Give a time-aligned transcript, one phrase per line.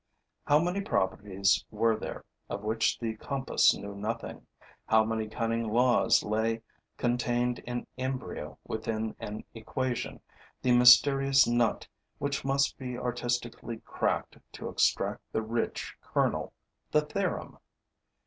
[0.47, 4.47] How many properties were there of which the compass knew nothing,
[4.87, 6.63] how many cunning laws lay
[6.97, 10.19] contained in embryo within an equation,
[10.63, 11.87] the mysterious nut
[12.17, 16.51] which must be artistically cracked to extract the rich kernel,
[16.89, 17.59] the theorem!